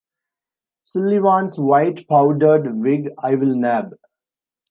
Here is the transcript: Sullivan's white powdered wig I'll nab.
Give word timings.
Sullivan's 0.81 1.59
white 1.59 2.07
powdered 2.07 2.63
wig 2.81 3.09
I'll 3.19 3.37
nab. 3.45 3.93